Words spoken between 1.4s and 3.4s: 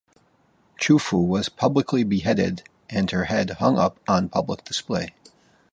publicly beheaded and her